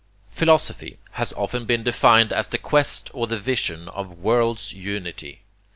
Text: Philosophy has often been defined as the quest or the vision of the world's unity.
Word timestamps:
Philosophy 0.31 0.97
has 1.11 1.31
often 1.33 1.65
been 1.67 1.83
defined 1.83 2.33
as 2.33 2.47
the 2.47 2.57
quest 2.57 3.11
or 3.13 3.27
the 3.27 3.37
vision 3.37 3.87
of 3.89 4.09
the 4.09 4.15
world's 4.15 4.73
unity. 4.73 5.43